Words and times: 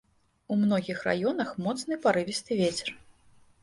У 0.55 0.57
многіх 0.61 0.97
раёнах 1.09 1.53
моцны 1.69 2.01
парывісты 2.09 2.63
вецер. 2.65 2.89